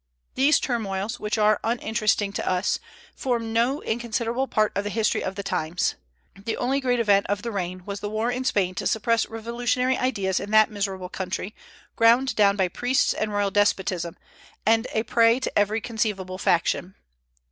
[0.33, 2.79] These turmoils, which are uninteresting to us,
[3.15, 5.93] formed no inconsiderable part of the history of the times.
[6.35, 9.99] The only great event of the reign was the war in Spain to suppress revolutionary
[9.99, 11.53] ideas in that miserable country,
[11.95, 14.17] ground down by priests and royal despotism,
[14.65, 16.95] and a prey to every conceivable faction.